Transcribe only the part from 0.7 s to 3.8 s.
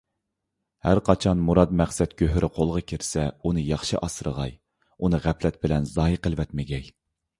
ھەرقاچان مۇراد- مەقسەت گۆھىرى قولغا كىرسە، ئۇنى